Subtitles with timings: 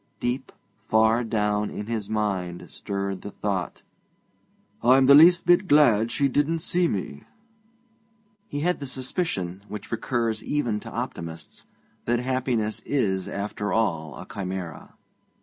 [0.19, 3.83] Deep, far down, in his mind stirred the thought:
[4.81, 7.23] 'I'm just the least bit glad she didn't see me.'
[8.47, 11.67] He had the suspicion, which recurs even to optimists,
[12.05, 14.95] that happiness is after all a chimera.